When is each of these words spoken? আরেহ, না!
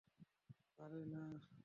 আরেহ, 0.79 1.05
না! 1.11 1.21